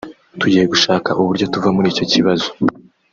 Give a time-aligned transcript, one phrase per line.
[0.39, 2.47] tugiye gushaka uburyo tuva muri icyo kibazo